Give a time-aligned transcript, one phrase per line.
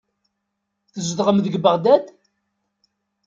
[0.93, 2.05] Tzedɣem deg Beɣdad?